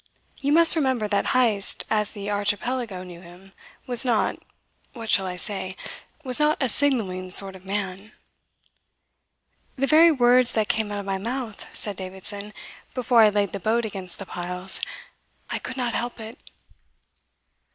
You 0.39 0.51
must 0.51 0.75
remember 0.75 1.07
that 1.07 1.27
Heyst 1.35 1.83
as 1.87 2.09
the 2.13 2.31
Archipelago 2.31 3.03
knew 3.03 3.21
him 3.21 3.53
was 3.85 4.03
not 4.03 4.39
what 4.93 5.11
shall 5.11 5.27
I 5.27 5.35
say 5.35 5.75
was 6.23 6.39
not 6.39 6.57
a 6.59 6.69
signalling 6.69 7.29
sort 7.29 7.55
of 7.55 7.67
man. 7.67 8.11
"The 9.75 9.85
very 9.85 10.11
words 10.11 10.53
that 10.53 10.69
came 10.69 10.91
out 10.91 10.97
of 10.97 11.05
my 11.05 11.19
mouth," 11.19 11.67
said 11.75 11.97
Davidson, 11.97 12.51
"before 12.95 13.21
I 13.21 13.29
laid 13.29 13.51
the 13.51 13.59
boat 13.59 13.85
against 13.85 14.17
the 14.17 14.25
piles. 14.25 14.81
I 15.51 15.59
could 15.59 15.77
not 15.77 15.93
help 15.93 16.19
it!" 16.19 16.39